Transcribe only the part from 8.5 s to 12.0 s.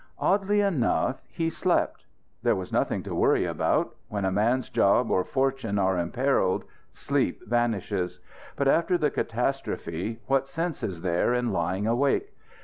But after the catastrophe what sense is there in lying